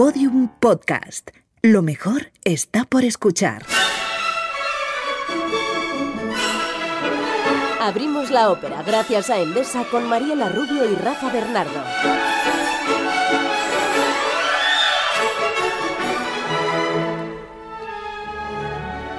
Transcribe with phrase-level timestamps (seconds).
[0.00, 1.28] Podium Podcast.
[1.60, 3.66] Lo mejor está por escuchar.
[7.78, 11.84] Abrimos la ópera gracias a Endesa con Mariela Rubio y Rafa Bernardo.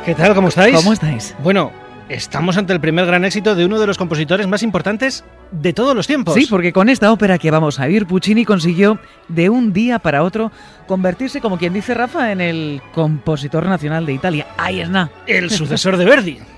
[0.04, 0.34] ¿Qué tal?
[0.34, 0.75] ¿Cómo estáis?
[0.77, 1.36] ¿Cómo estáis?
[1.43, 1.71] Bueno,
[2.10, 5.96] estamos ante el primer gran éxito de uno de los compositores más importantes de todos
[5.96, 6.34] los tiempos.
[6.34, 10.24] Sí, porque con esta ópera que vamos a oír, Puccini consiguió de un día para
[10.24, 10.52] otro
[10.88, 14.48] convertirse, como quien dice Rafa, en el compositor nacional de Italia.
[14.58, 15.12] Ahí es nada.
[15.28, 16.40] El sucesor de Verdi.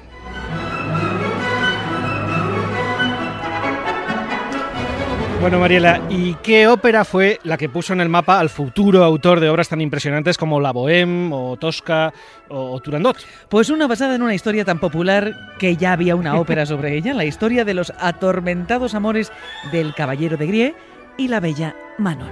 [5.44, 9.42] Bueno, Mariela, ¿y qué ópera fue la que puso en el mapa al futuro autor
[9.42, 12.14] de obras tan impresionantes como La Bohème, o Tosca,
[12.48, 13.18] o Turandot?
[13.50, 17.14] Pues una basada en una historia tan popular que ya había una ópera sobre ella,
[17.14, 19.34] la historia de los atormentados amores
[19.74, 20.76] del caballero de Grie
[21.18, 22.32] y la bella Manon.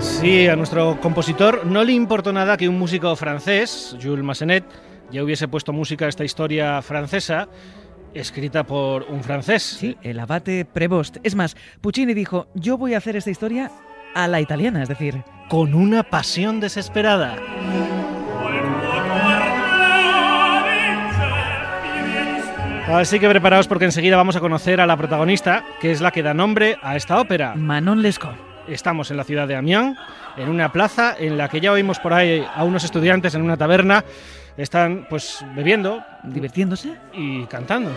[0.00, 4.64] Sí, a nuestro compositor no le importó nada que un músico francés, Jules Massenet,
[5.10, 7.48] ya hubiese puesto música a esta historia francesa
[8.14, 9.62] escrita por un francés.
[9.62, 11.18] Sí, el abate Prevost.
[11.22, 13.70] Es más, Puccini dijo, yo voy a hacer esta historia
[14.14, 15.22] a la italiana, es decir...
[15.48, 17.36] Con una pasión desesperada.
[22.86, 26.22] Así que preparaos porque enseguida vamos a conocer a la protagonista, que es la que
[26.22, 27.54] da nombre a esta ópera.
[27.54, 28.36] Manon Lescaut.
[28.66, 29.96] Estamos en la ciudad de Amiens,
[30.36, 33.56] en una plaza en la que ya oímos por ahí a unos estudiantes en una
[33.56, 34.04] taberna
[34.58, 37.90] están pues bebiendo, divirtiéndose y cantando.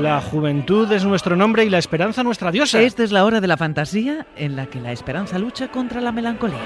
[0.00, 2.80] La juventud es nuestro nombre y la esperanza nuestra diosa.
[2.80, 6.12] Esta es la hora de la fantasía en la que la esperanza lucha contra la
[6.12, 6.58] melancolía.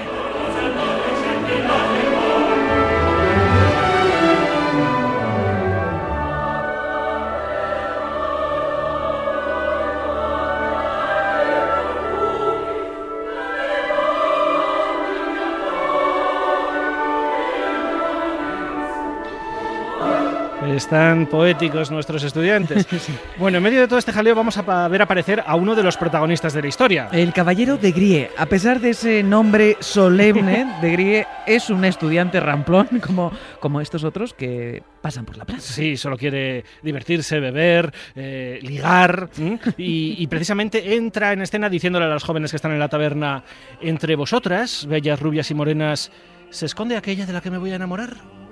[20.93, 22.85] Están poéticos nuestros estudiantes.
[23.39, 25.97] Bueno, en medio de todo este jaleo vamos a ver aparecer a uno de los
[25.97, 27.09] protagonistas de la historia.
[27.11, 28.29] El caballero de Grie.
[28.37, 34.03] A pesar de ese nombre solemne, de Grie es un estudiante ramplón como, como estos
[34.03, 35.73] otros que pasan por la plaza.
[35.73, 39.29] Sí, solo quiere divertirse, beber, eh, ligar
[39.75, 43.43] y, y, precisamente entra en escena diciéndole a los jóvenes que están en la taberna,
[43.81, 46.11] entre vosotras, bellas, rubias y morenas,
[46.51, 48.42] ¿se esconde aquella de la que me voy a enamorar?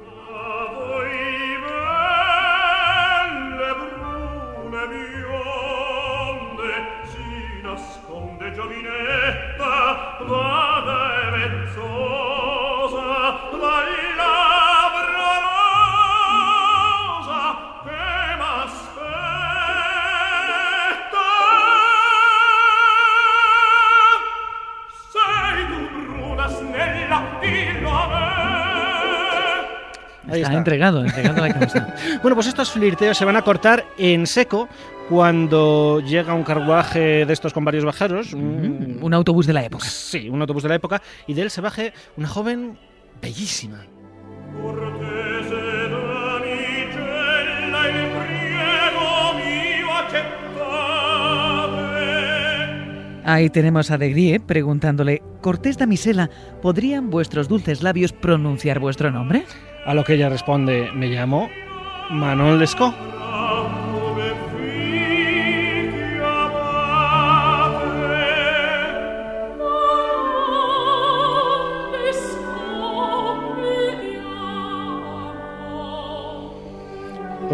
[30.62, 31.96] Entregado, entregando la causa.
[32.22, 34.70] bueno, pues estos flirteos se van a cortar en seco
[35.10, 38.34] cuando llega un carruaje de estos con varios bajeros.
[38.34, 39.86] Un, un autobús de la época.
[39.86, 41.02] Sí, un autobús de la época.
[41.28, 42.78] Y de él se baje una joven
[43.22, 43.86] bellísima.
[53.24, 56.30] Ahí tenemos a Degrie preguntándole, Cortés Damisela,
[56.62, 59.44] ¿podrían vuestros dulces labios pronunciar vuestro nombre?
[59.86, 61.50] A lo que ella responde, me llamo
[62.10, 63.21] Manon Lescaut.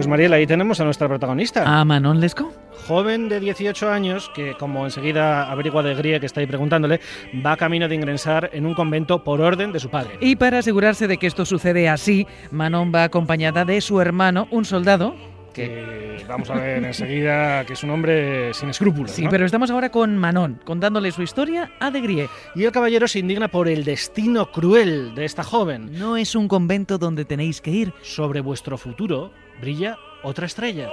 [0.08, 1.66] Pues Mariela, ahí tenemos a nuestra protagonista.
[1.66, 2.54] ¿A Manon Lescaut?
[2.88, 7.02] Joven de 18 años que, como enseguida averigua de Grie, que está ahí preguntándole,
[7.46, 10.18] va camino de ingresar en un convento por orden de su padre.
[10.22, 14.64] Y para asegurarse de que esto sucede así, Manon va acompañada de su hermano, un
[14.64, 15.14] soldado,
[15.54, 19.12] que vamos a ver enseguida que es un hombre sin escrúpulos.
[19.12, 19.30] Sí, ¿no?
[19.30, 22.30] pero estamos ahora con Manon, contándole su historia a De Grie.
[22.56, 25.90] Y el caballero se indigna por el destino cruel de esta joven.
[26.00, 27.94] No es un convento donde tenéis que ir.
[28.04, 30.90] Sobre vuestro futuro brilla otra estrella.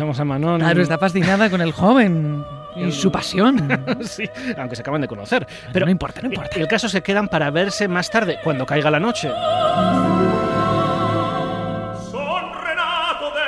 [0.00, 0.60] Escuchamos a Manon.
[0.60, 2.42] Claro, está fascinada con el joven
[2.74, 3.68] y su pasión.
[4.00, 4.24] sí,
[4.56, 5.46] aunque se acaban de conocer.
[5.74, 6.58] Pero no importa, no importa.
[6.58, 9.28] El caso se quedan para verse más tarde, cuando caiga la noche.
[12.10, 13.42] son Renato de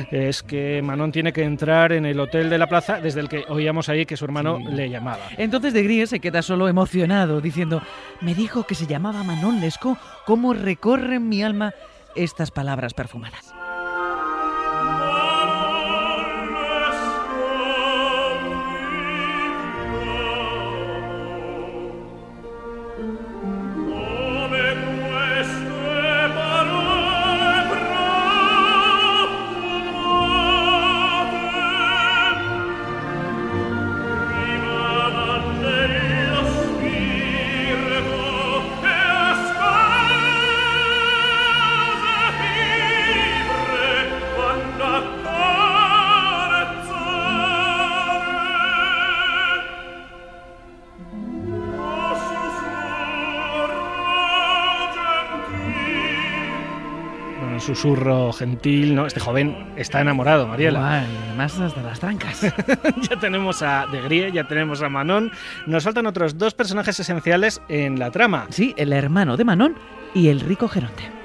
[0.00, 3.28] Grieux Es que Manon tiene que entrar en el hotel de la plaza desde el
[3.28, 5.22] que oíamos ahí que su hermano le llamaba.
[5.36, 7.80] Entonces de Gries se queda solo emocionado, diciendo,
[8.20, 11.74] me dijo que se llamaba Manon Lescaut, ¿cómo recorren mi alma
[12.16, 13.54] estas palabras perfumadas?
[57.74, 59.06] Susurro gentil, ¿no?
[59.06, 60.80] Este joven está enamorado, Mariela.
[60.80, 62.40] Guay, además hasta las trancas.
[63.10, 65.30] ya tenemos a De Grie, ya tenemos a Manon.
[65.66, 68.46] Nos faltan otros dos personajes esenciales en la trama.
[68.48, 69.74] Sí, el hermano de Manon
[70.14, 71.18] y el rico Geronte.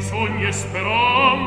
[0.00, 1.39] sogni e speranze.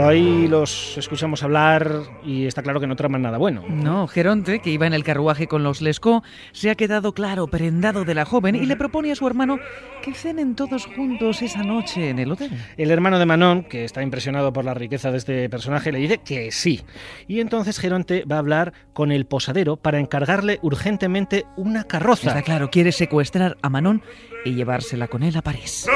[0.00, 3.64] Ahí los escuchamos hablar y está claro que no traman nada bueno.
[3.68, 8.04] No, Geronte, que iba en el carruaje con los Lescaut, se ha quedado claro prendado
[8.04, 9.58] de la joven y le propone a su hermano
[10.02, 12.50] que cenen todos juntos esa noche en el hotel.
[12.76, 16.18] El hermano de Manon, que está impresionado por la riqueza de este personaje, le dice
[16.18, 16.82] que sí.
[17.26, 22.28] Y entonces Geronte va a hablar con el posadero para encargarle urgentemente una carroza.
[22.28, 24.02] Está claro, quiere secuestrar a Manon
[24.44, 25.86] y llevársela con él a París.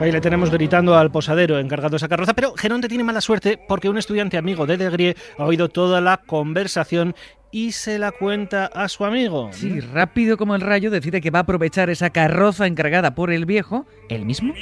[0.00, 3.58] Ahí le tenemos gritando al posadero encargado de esa carroza, pero Geronte tiene mala suerte
[3.68, 7.14] porque un estudiante amigo de Degrie ha oído toda la conversación
[7.50, 9.50] y se la cuenta a su amigo.
[9.52, 13.46] Sí, rápido como el rayo decide que va a aprovechar esa carroza encargada por el
[13.46, 14.52] viejo, él mismo,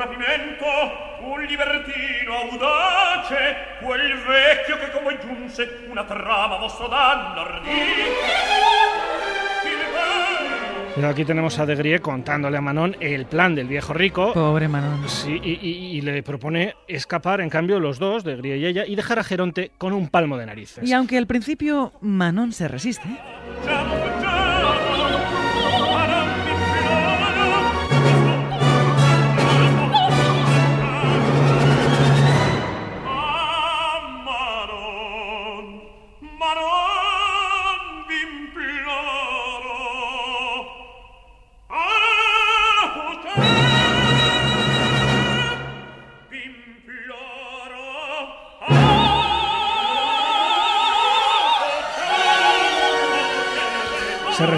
[0.00, 0.64] Rapimento,
[1.28, 6.70] un libertino audace, quel vecchio che come giunse una trama vero
[10.94, 14.32] Pero aquí tenemos a Degrie contándole a Manon el plan del viejo rico.
[14.32, 15.06] pobre Manon.
[15.06, 18.96] Sí, y, y- y le propone escapar, en cambio, los dos, Degrie y ella, y
[18.96, 20.88] dejar a Geronte con un palmo de narices.
[20.88, 23.06] Y aunque al principio Manon se resiste,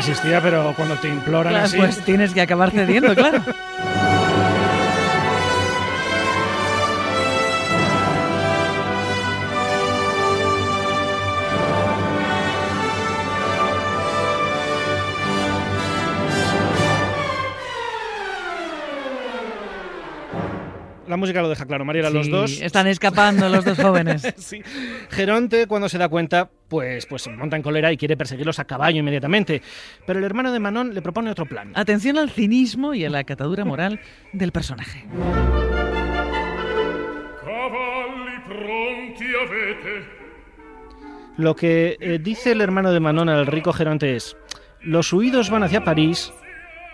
[0.03, 1.77] resistía, pero cuando te imploran claro, así...
[1.77, 3.41] pues tienes que acabar cediendo, claro.
[21.13, 22.61] La música lo deja claro, Mariela, los Sí, dos...
[22.63, 24.23] Están escapando los dos jóvenes.
[24.39, 24.63] Sí.
[25.11, 28.65] Geronte, cuando se da cuenta, pues, pues se monta en cólera y quiere perseguirlos a
[28.65, 29.61] caballo inmediatamente.
[30.07, 31.71] Pero el hermano de Manon le propone otro plan.
[31.75, 34.01] Atención al cinismo y a la catadura moral
[34.33, 35.05] del personaje.
[41.37, 44.35] Lo que eh, dice el hermano de Manon al rico Geronte es:
[44.81, 46.33] los huidos van hacia París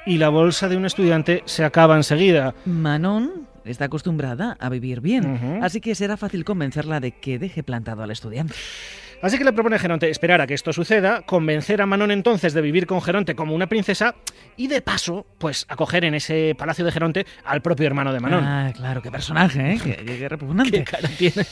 [0.07, 2.55] y la bolsa de un estudiante se acaba enseguida.
[2.65, 8.03] Manon está acostumbrada a vivir bien, así que será fácil convencerla de que deje plantado
[8.03, 8.55] al estudiante.
[9.21, 12.55] Así que le propone a Geronte esperar a que esto suceda, convencer a Manon entonces
[12.55, 14.15] de vivir con Geronte como una princesa
[14.57, 18.45] y de paso, pues acoger en ese palacio de Geronte al propio hermano de Manon.
[18.45, 19.79] Ah, claro, qué personaje, ¿eh?
[19.83, 20.71] Qué, qué- qué repugnante.
[20.71, 21.45] ¿Qué cara tiene?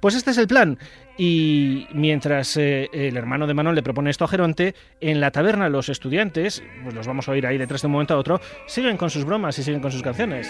[0.00, 0.78] Pues este es el plan.
[1.18, 5.68] Y mientras eh, el hermano de Manon le propone esto a Geronte, en la taberna
[5.68, 8.96] los estudiantes, pues los vamos a oír ahí detrás de un momento a otro, siguen
[8.96, 10.48] con sus bromas y siguen con sus canciones.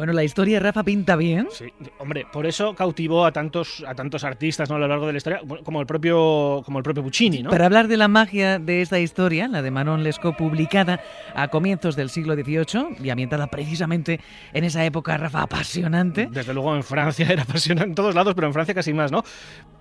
[0.00, 1.48] Bueno, la historia, Rafa, pinta bien.
[1.50, 1.66] Sí,
[1.98, 4.76] hombre, por eso cautivó a tantos, a tantos artistas ¿no?
[4.76, 7.50] a lo largo de la historia, como el propio, como el propio Puccini, ¿no?
[7.50, 11.02] Para hablar de la magia de esta historia, la de Manon Lescaut, publicada
[11.34, 14.20] a comienzos del siglo XVIII y ambientada precisamente
[14.54, 16.30] en esa época, Rafa, apasionante.
[16.32, 19.22] Desde luego en Francia era apasionante en todos lados, pero en Francia casi más, ¿no?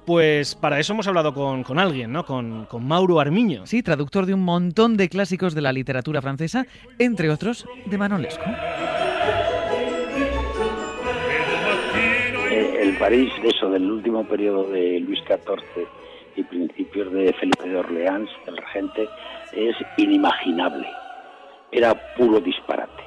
[0.05, 2.25] Pues para eso hemos hablado con, con alguien, ¿no?
[2.25, 3.65] Con, con Mauro Armiño.
[3.65, 6.65] Sí, traductor de un montón de clásicos de la literatura francesa,
[6.97, 9.08] entre otros de Manon Lescaut.
[12.99, 15.87] París eso del último periodo de Luis XIV
[16.35, 19.07] y principios de Felipe de Orleans, el regente,
[19.53, 20.85] es inimaginable.
[21.71, 23.03] Era puro disparate.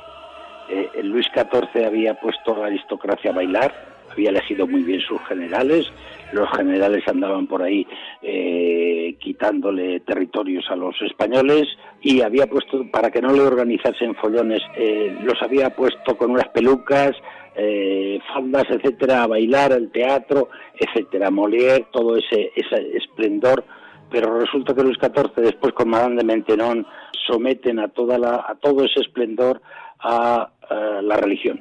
[0.70, 5.20] Eh, Luis XIV había puesto a la aristocracia a bailar, había elegido muy bien sus
[5.26, 5.90] generales,
[6.32, 7.86] los generales andaban por ahí
[8.22, 11.66] eh, quitándole territorios a los españoles
[12.00, 16.48] y había puesto, para que no le organizasen follones, eh, los había puesto con unas
[16.48, 17.12] pelucas,
[17.54, 23.64] eh, faldas, etcétera, a bailar, al teatro, etcétera, Molière, todo ese, ese esplendor,
[24.10, 26.86] pero resulta que Luis XIV después con Madame de Maintenon
[27.26, 29.60] someten a toda la, a todo ese esplendor
[30.00, 31.60] a, a la religión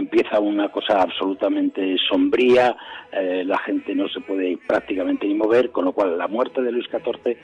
[0.00, 2.76] empieza una cosa absolutamente sombría,
[3.12, 6.72] eh, la gente no se puede prácticamente ni mover, con lo cual la muerte de
[6.72, 7.36] Luis XIV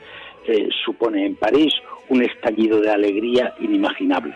[0.47, 1.73] eh, supone en París
[2.09, 4.33] un estallido de alegría inimaginable.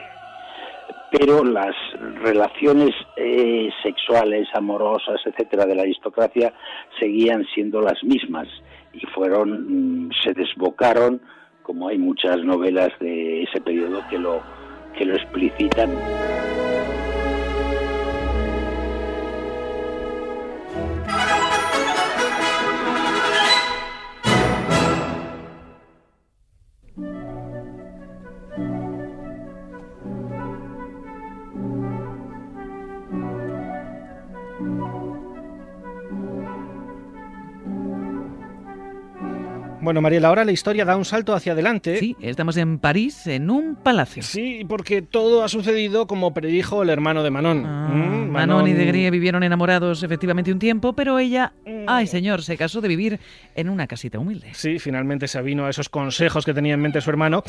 [1.12, 1.75] Pero las
[2.24, 6.53] relaciones eh, sexuales, amorosas, etcétera, de la aristocracia
[7.00, 8.48] seguían siendo las mismas
[8.93, 11.22] y fueron, mm, se desbocaron,
[11.62, 14.41] como hay muchas novelas de ese periodo que lo,
[14.98, 15.91] que lo explicitan.
[39.84, 41.98] Bueno, Mariela, ahora la historia da un salto hacia adelante.
[42.00, 44.24] Sí, estamos en París, en un palacio.
[44.24, 47.66] Sí, porque todo ha sucedido como predijo el hermano de Manon.
[47.66, 51.84] Ah, Mm, Manon y Degrie vivieron enamorados efectivamente un tiempo, pero ella, Mm.
[51.88, 53.20] ay señor, se casó de vivir
[53.56, 54.52] en una casita humilde.
[54.54, 57.44] Sí, finalmente se avino a esos consejos que tenía en mente su hermano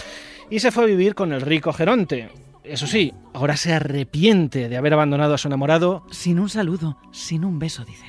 [0.51, 2.31] y se fue a vivir con el rico Geronte.
[2.65, 6.05] Eso sí, ahora se arrepiente de haber abandonado a su enamorado.
[6.11, 8.05] Sin un saludo, sin un beso, dice.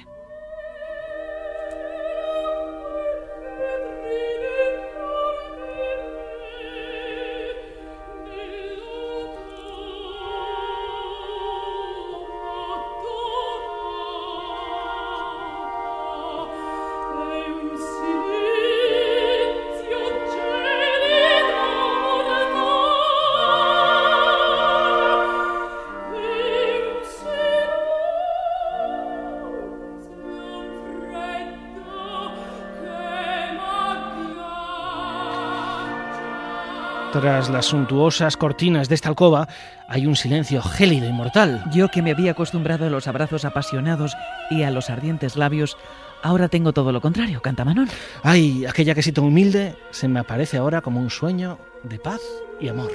[37.16, 39.48] Tras las suntuosas cortinas de esta alcoba
[39.88, 41.64] hay un silencio gélido y mortal.
[41.72, 44.18] Yo que me había acostumbrado a los abrazos apasionados
[44.52, 45.78] y a los ardientes labios,
[46.24, 47.88] ahora tengo todo lo contrario, canta Manon.
[48.22, 52.20] Ay, aquella quesita humilde se me aparece ahora como un sueño de paz
[52.60, 52.92] y amor.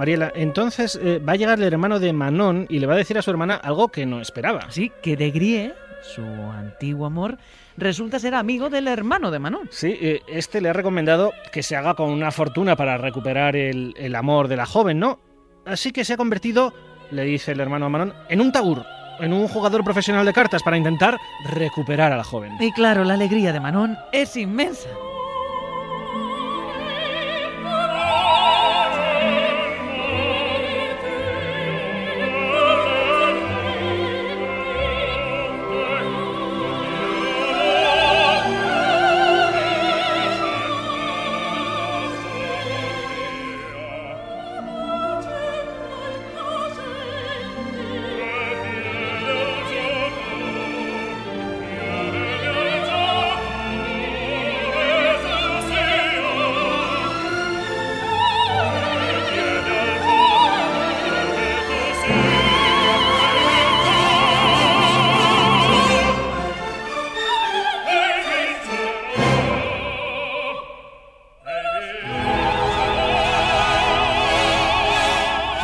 [0.00, 3.18] Mariela, entonces eh, va a llegar el hermano de Manon y le va a decir
[3.18, 4.70] a su hermana algo que no esperaba.
[4.70, 7.36] Sí, que de Grie, su antiguo amor,
[7.76, 9.68] resulta ser amigo del hermano de Manon.
[9.70, 13.92] Sí, eh, este le ha recomendado que se haga con una fortuna para recuperar el,
[13.98, 15.20] el amor de la joven, ¿no?
[15.66, 16.72] Así que se ha convertido,
[17.10, 18.86] le dice el hermano a Manon, en un taur,
[19.20, 22.54] en un jugador profesional de cartas para intentar recuperar a la joven.
[22.58, 24.88] Y claro, la alegría de Manon es inmensa.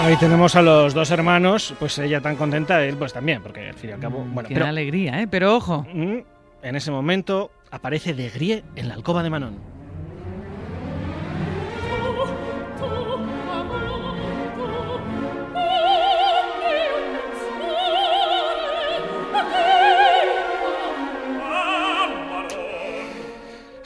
[0.06, 3.74] Ahí tenemos a los dos hermanos, pues ella tan contenta, él pues también, porque al
[3.74, 4.24] fin y al cabo...
[4.24, 5.26] Bueno, Qué pero alegría, ¿eh?
[5.26, 6.18] Pero ojo, mm,
[6.62, 9.75] en ese momento aparece de Grie en la alcoba de Manon.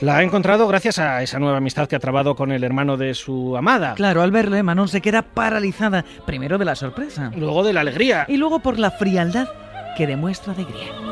[0.00, 3.12] La ha encontrado gracias a esa nueva amistad que ha trabado con el hermano de
[3.14, 3.95] su amada.
[3.95, 8.25] claro, al verle, Manon se queda paralizada, primero de la sorpresa Luego de la alegría.
[8.28, 9.49] y luego por la frialdad
[9.97, 11.09] que demuestra de Grie.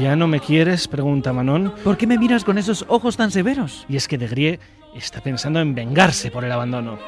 [0.00, 0.86] ¿Ya no me quieres?
[0.86, 1.74] pregunta Manon.
[1.82, 3.84] ¿Por qué me miras con esos ojos tan severos?
[3.88, 4.60] Y es que de Grie
[4.94, 6.98] está pensando en vengarse por el abandono.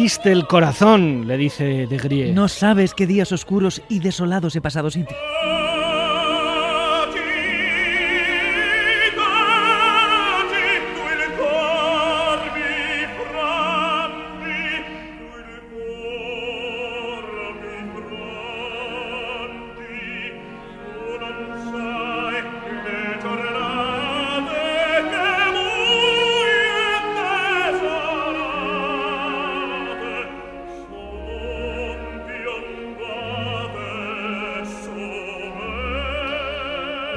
[0.00, 2.32] Partiste el corazón, le dice de Grie.
[2.32, 5.14] No sabes qué días oscuros y desolados he pasado sin ti.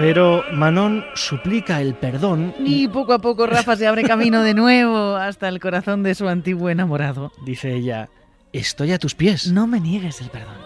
[0.04, 5.16] Pero Manon suplica el perdón Y poco a poco Rafa se abre camino de nuevo
[5.16, 7.32] hasta el corazón de su antiguo enamorado.
[7.46, 8.10] dice ella,
[8.52, 9.50] estoy a tus pies.
[9.50, 10.58] No me niegues el perdón.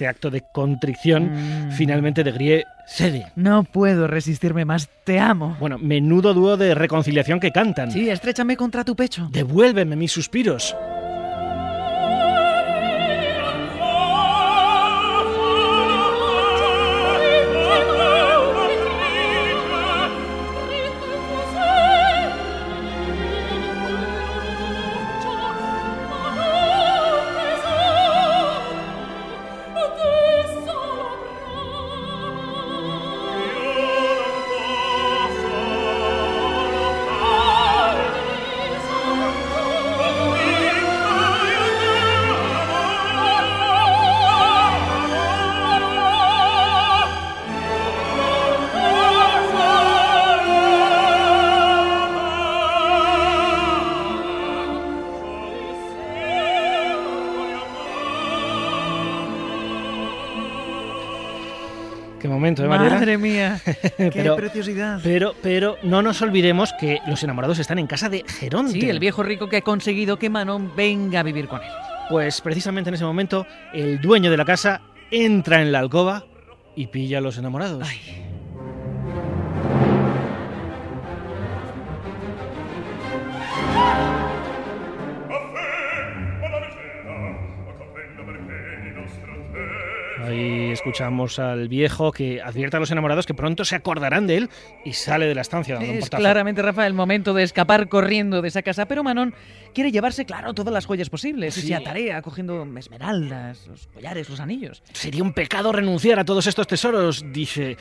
[0.00, 1.72] Este acto de contrición, Mm.
[1.72, 3.26] finalmente de Grie cede.
[3.36, 4.88] No puedo resistirme más.
[5.04, 5.58] Te amo.
[5.60, 7.90] Bueno, menudo dúo de reconciliación que cantan.
[7.92, 9.28] Sí, estrechame contra tu pecho.
[9.30, 10.74] Devuélveme mis suspiros.
[62.40, 62.94] Momento, ¿eh, Mariela?
[62.96, 63.60] Madre mía,
[63.96, 64.98] qué Pero- preciosidad.
[65.02, 68.72] Pero, pero no nos olvidemos que los enamorados están en casa de Geronte.
[68.72, 71.68] Sí, el viejo rico que ha conseguido que Manon venga a vivir con él.
[72.08, 76.24] Pues precisamente en ese momento, el dueño de la casa entra en la alcoba
[76.74, 77.86] y pilla a los enamorados.
[77.88, 78.19] Ay.
[90.22, 94.50] Ahí escuchamos al viejo que advierte a los enamorados que pronto se acordarán de él
[94.84, 98.42] y sale de la estancia dando un Es claramente, Rafa, el momento de escapar corriendo
[98.42, 99.34] de esa casa, pero Manon
[99.74, 101.66] quiere llevarse, claro, todas las joyas posibles y Sí.
[101.68, 104.82] se atarea cogiendo esmeraldas, los collares, los anillos.
[104.92, 107.76] Sería un pecado renunciar a todos estos tesoros, dice.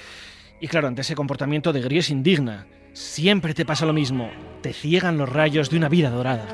[0.61, 2.67] Y claro, ante ese comportamiento de Gris indigna.
[2.93, 4.29] Siempre te pasa lo mismo.
[4.61, 6.45] Te ciegan los rayos de una vida dorada.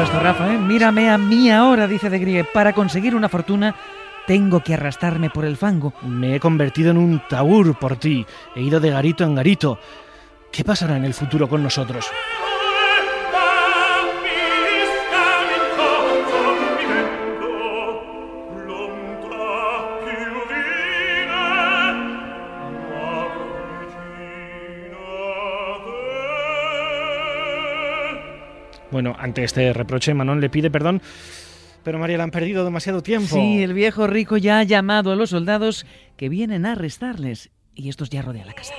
[0.00, 0.58] Esto, Rafa, ¿eh?
[0.58, 2.44] Mírame a mí ahora, dice de Grie.
[2.44, 3.74] Para conseguir una fortuna,
[4.26, 5.92] tengo que arrastrarme por el fango.
[6.02, 8.24] Me he convertido en un taur por ti.
[8.54, 9.78] He ido de garito en garito.
[10.50, 12.06] ¿Qué pasará en el futuro con nosotros?
[28.92, 31.00] Bueno, ante este reproche, Manon le pide perdón,
[31.82, 33.34] pero María le han perdido demasiado tiempo.
[33.34, 37.50] Sí, el viejo rico ya ha llamado a los soldados que vienen a arrestarles.
[37.74, 38.74] Y estos ya rodean la casa.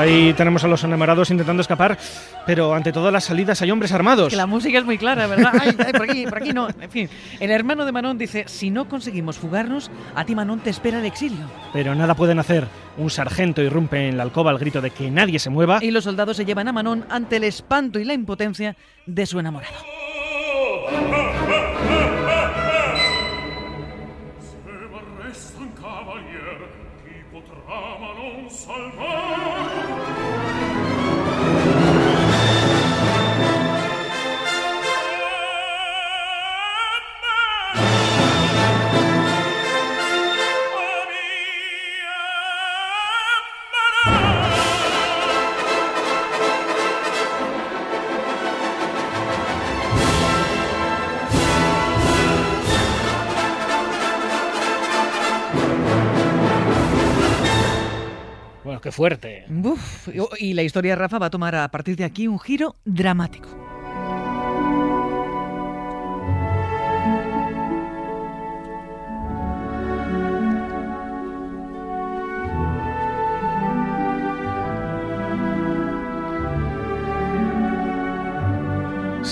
[0.00, 1.98] Ahí tenemos a los enamorados intentando escapar,
[2.46, 4.30] pero ante todas las salidas hay hombres armados.
[4.30, 5.52] Que la música es muy clara, ¿verdad?
[5.60, 6.68] Ay, ay, por aquí, por aquí no.
[6.80, 10.70] En fin, el hermano de Manon dice, si no conseguimos fugarnos, a ti Manon te
[10.70, 11.50] espera el exilio.
[11.74, 12.66] Pero nada pueden hacer.
[12.96, 15.80] Un sargento irrumpe en la alcoba al grito de que nadie se mueva.
[15.82, 19.38] Y los soldados se llevan a Manon ante el espanto y la impotencia de su
[19.38, 19.76] enamorado.
[58.90, 59.46] Fuerte.
[60.38, 63.59] Y la historia, Rafa, va a tomar a partir de aquí un giro dramático.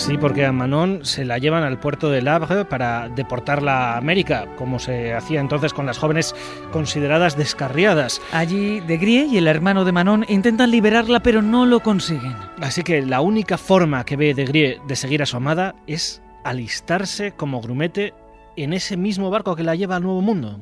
[0.09, 4.47] Sí, porque a Manon se la llevan al puerto de Havre para deportarla a América,
[4.57, 6.35] como se hacía entonces con las jóvenes
[6.73, 8.23] consideradas descarriadas.
[8.33, 12.35] Allí, De Grie y el hermano de Manon intentan liberarla, pero no lo consiguen.
[12.63, 16.23] Así que la única forma que ve de Grie de seguir a su amada es
[16.43, 18.15] alistarse como grumete
[18.57, 20.59] en ese mismo barco que la lleva al Nuevo Mundo.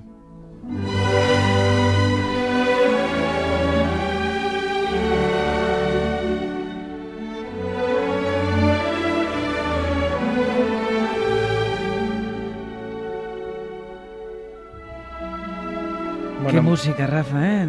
[16.56, 17.68] Qué música, Rafa, ¿eh?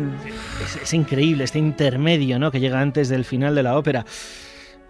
[0.64, 2.52] Es, es increíble este intermedio ¿no?
[2.52, 4.06] que llega antes del final de la ópera.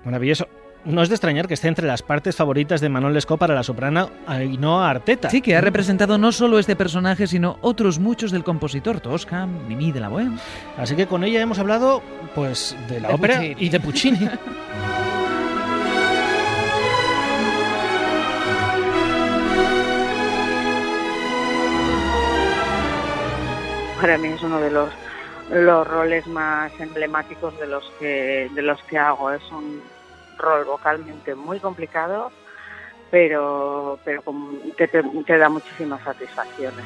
[0.06, 0.48] Maravilloso.
[0.86, 3.64] No es de extrañar que esté entre las partes favoritas de Manon Lescaut para la
[3.64, 5.32] soprano Ainhoa Arteta.
[5.32, 9.92] Sí, que ha representado no solo este personaje, sino otros muchos del compositor, Tosca, Mimi
[9.92, 10.38] de la Bohème.
[10.78, 12.04] Así que con ella hemos hablado
[12.36, 13.56] pues de la De ópera Puccini.
[13.66, 14.20] y de Puccini.
[24.00, 24.90] para mí es uno de los
[25.50, 29.32] los roles más emblemáticos de los que de los que hago.
[29.32, 29.82] Es un
[30.38, 32.32] rol vocalmente muy complicado
[33.10, 34.24] pero pero
[34.78, 36.86] que te, te da muchísimas satisfacciones.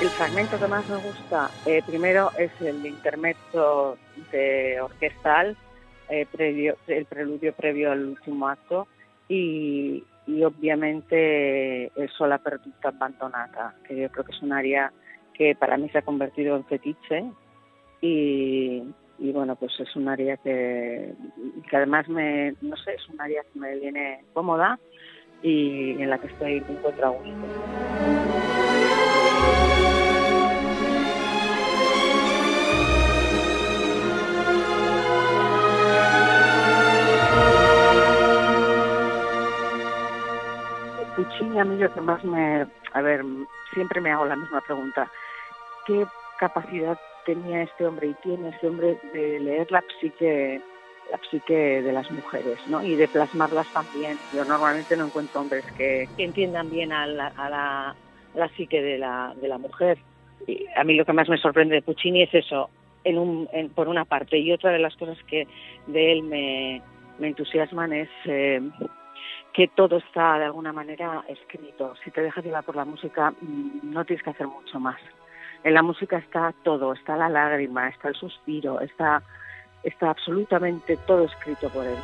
[0.00, 3.96] El fragmento que más me gusta eh, primero es el intermezzo
[4.30, 5.56] de orquestal
[6.08, 6.26] eh,
[6.86, 8.86] el preludio previo al último acto
[9.28, 14.92] y, y obviamente el Sola Perduta Abandonata, que yo creo que es un área
[15.34, 17.24] que para mí se ha convertido en fetiche
[18.00, 18.82] y,
[19.18, 21.12] y bueno, pues es un área que,
[21.72, 24.78] además me, no sé, es un área que viene cómoda
[25.42, 28.25] y en la que estoy me encuentro a gusto.
[41.28, 42.66] Puccini a mí lo que más me...
[42.92, 43.24] A ver,
[43.72, 45.10] siempre me hago la misma pregunta.
[45.86, 46.06] ¿Qué
[46.38, 50.60] capacidad tenía este hombre y tiene este hombre de leer la psique
[51.10, 52.82] la psique de las mujeres ¿no?
[52.82, 54.18] y de plasmarlas también.
[54.34, 57.48] Yo normalmente no encuentro hombres que, entiendan bien a la, a
[58.34, 59.98] la, psique de la, de la mujer.
[60.46, 62.70] Y a mí lo que más me sorprende de Puccini es eso,
[63.04, 64.38] en un, por una parte.
[64.38, 65.46] Y otra de las cosas que
[65.86, 66.82] de él me,
[67.18, 68.60] me entusiasman es eh,
[69.56, 71.94] que todo está de alguna manera escrito.
[72.04, 75.00] Si te dejas llevar por la música, mm, no tienes que hacer mucho más.
[75.64, 79.22] En la música está todo, está la lágrima, está el suspiro, está,
[79.82, 81.96] está absolutamente todo escrito por él.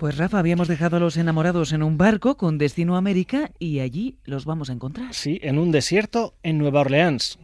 [0.00, 3.80] Pues Rafa, habíamos dejado a los enamorados en un barco con destino a América y
[3.80, 5.12] allí los vamos a encontrar.
[5.12, 7.38] Sí, en un desierto en Nueva Orleans.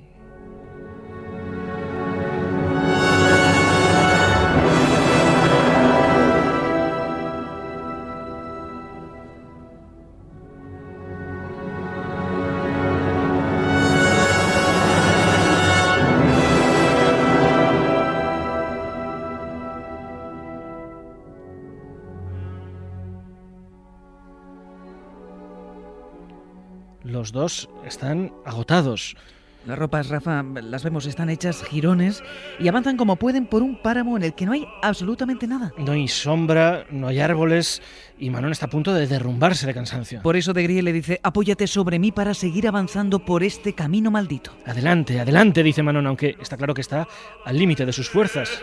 [27.17, 29.17] Los dos están agotados.
[29.65, 32.23] Las ropas, Rafa, las vemos, están hechas girones
[32.61, 35.73] y avanzan como pueden por un páramo en el que no hay absolutamente nada.
[35.79, 37.81] No hay sombra, no hay árboles
[38.19, 40.21] y Manon está a punto de derrumbarse de cansancio.
[40.21, 44.11] Por eso de Grie le dice, apóyate sobre mí para seguir avanzando por este camino
[44.11, 44.55] maldito.
[44.67, 47.09] Adelante, adelante, dice Manon, aunque está claro que está
[47.47, 48.63] al límite de sus fuerzas.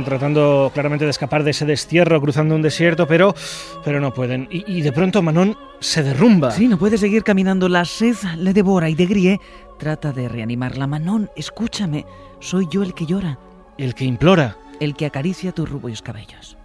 [0.00, 3.34] Están tratando claramente de escapar de ese destierro cruzando un desierto, pero,
[3.84, 4.48] pero no pueden.
[4.50, 6.52] Y, de pronto Manon se derrumba.
[6.52, 7.68] Sí, no puede seguir caminando.
[7.68, 9.40] La sed le devora y de Grie
[9.78, 10.86] trata de reanimarla.
[10.86, 12.06] Manon, escúchame.
[12.38, 13.38] Soy yo el que llora.
[13.76, 14.56] El que implora.
[14.80, 16.56] El que acaricia tus rubios cabellos.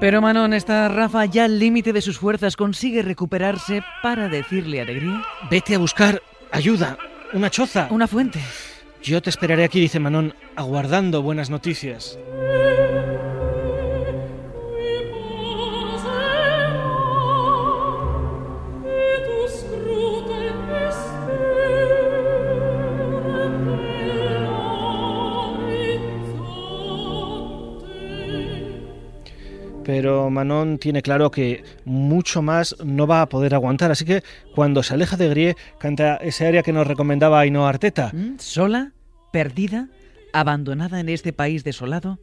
[0.00, 4.84] Pero Manon, está Rafa ya al límite de sus fuerzas, consigue recuperarse para decirle a
[4.84, 5.22] Alegría...
[5.50, 6.96] Vete a buscar ayuda,
[7.34, 7.86] una choza.
[7.90, 8.40] Una fuente.
[9.02, 12.18] Yo te esperaré aquí, dice Manon, aguardando buenas noticias.
[30.30, 34.22] Manon tiene claro que mucho más no va a poder aguantar, así que
[34.54, 38.10] cuando se aleja de Grie canta ese área que nos recomendaba Ainhoa Arteta.
[38.12, 38.38] ¿Mm?
[38.38, 38.92] ¿Sola?
[39.32, 39.88] ¿Perdida?
[40.32, 42.18] ¿Abandonada en este país desolado?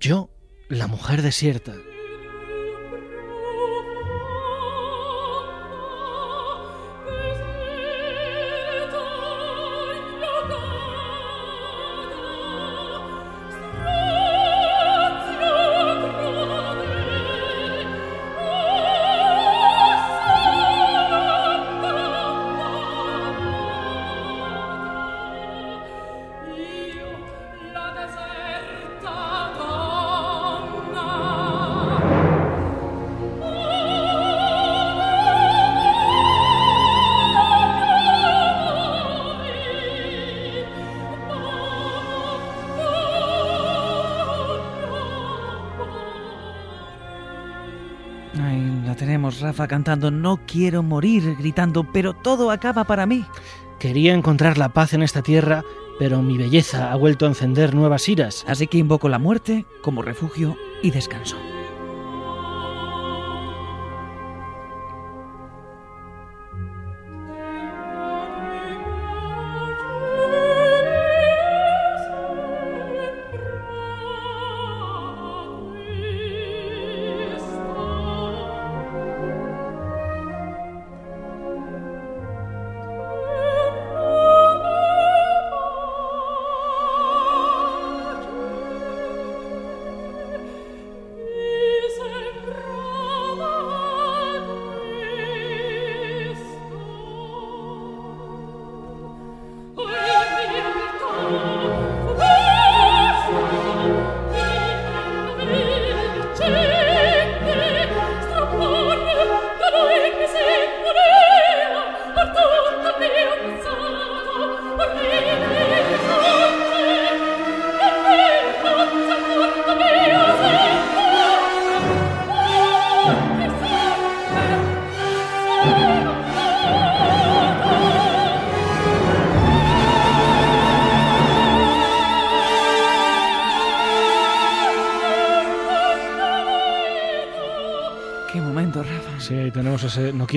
[0.00, 0.30] Yo,
[0.68, 1.72] la mujer desierta.
[49.46, 53.24] Rafa, cantando No quiero morir, gritando, pero todo acaba para mí.
[53.78, 55.62] Quería encontrar la paz en esta tierra,
[56.00, 58.44] pero mi belleza ha vuelto a encender nuevas iras.
[58.48, 61.36] Así que invoco la muerte como refugio y descanso.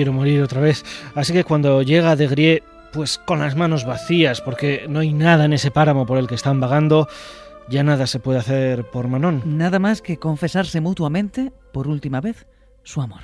[0.00, 0.82] Quiero morir otra vez.
[1.14, 5.44] Así que cuando llega de Grie, pues con las manos vacías, porque no hay nada
[5.44, 7.06] en ese páramo por el que están vagando,
[7.68, 9.42] ya nada se puede hacer por Manon.
[9.44, 12.46] Nada más que confesarse mutuamente, por última vez,
[12.82, 13.20] su amor.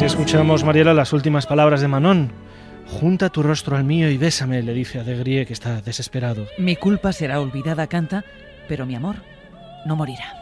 [0.00, 2.32] Así escuchamos, Mariela, las últimas palabras de Manon.
[2.86, 6.46] Junta tu rostro al mío y bésame, le dice a de que está desesperado.
[6.56, 8.24] Mi culpa será olvidada, canta,
[8.66, 9.16] pero mi amor
[9.84, 10.39] no morirá.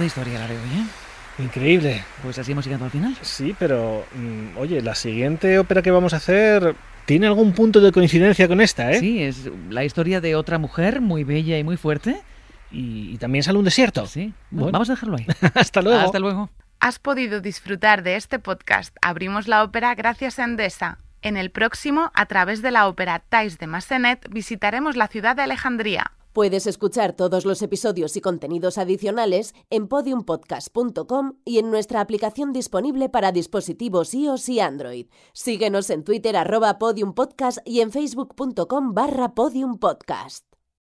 [0.00, 1.42] Menuda historia la de hoy, ¿eh?
[1.42, 2.02] Increíble.
[2.22, 3.14] Pues así hemos llegado al final.
[3.20, 7.92] Sí, pero mm, oye, la siguiente ópera que vamos a hacer tiene algún punto de
[7.92, 8.98] coincidencia con esta, ¿eh?
[8.98, 12.22] Sí, es la historia de otra mujer muy bella y muy fuerte.
[12.70, 14.06] Y, y también sale un desierto.
[14.06, 14.32] Sí.
[14.50, 14.72] Bueno.
[14.72, 15.26] Vamos a dejarlo ahí.
[15.54, 16.00] Hasta luego.
[16.00, 16.48] Hasta luego.
[16.78, 20.96] Has podido disfrutar de este podcast Abrimos la ópera gracias a Endesa.
[21.20, 25.42] En el próximo, a través de la ópera Tais de Massenet, visitaremos la ciudad de
[25.42, 26.12] Alejandría.
[26.32, 33.08] Puedes escuchar todos los episodios y contenidos adicionales en podiumpodcast.com y en nuestra aplicación disponible
[33.08, 35.06] para dispositivos iOS y Android.
[35.32, 40.49] Síguenos en Twitter arroba podiumpodcast y en facebook.com barra podiumpodcast.